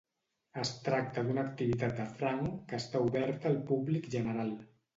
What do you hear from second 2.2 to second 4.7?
franc que està oberta al públic general.